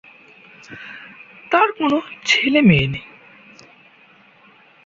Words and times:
তার 1.51 1.67
কোনো 1.71 1.97
ছেলেমেয়ে 2.25 2.87
নেই। 2.87 3.05